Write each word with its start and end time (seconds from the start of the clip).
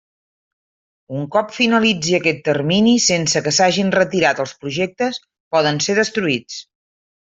Un 1.19 1.27
cop 1.35 1.53
finalitzi 1.57 2.17
aquest 2.21 2.41
termini 2.51 2.95
sense 3.11 3.45
que 3.49 3.55
s'hagin 3.61 3.95
retirat 4.01 4.45
els 4.47 4.59
projectes, 4.65 5.25
poden 5.57 5.83
ser 5.91 6.03
destruïts. 6.05 6.63